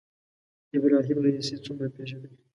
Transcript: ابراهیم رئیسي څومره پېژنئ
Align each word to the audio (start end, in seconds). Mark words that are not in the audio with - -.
ابراهیم 0.77 1.17
رئیسي 1.25 1.55
څومره 1.65 1.87
پېژنئ 1.95 2.29